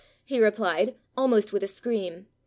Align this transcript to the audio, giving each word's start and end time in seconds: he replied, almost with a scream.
he 0.23 0.39
replied, 0.39 0.95
almost 1.15 1.53
with 1.53 1.61
a 1.61 1.67
scream. 1.67 2.25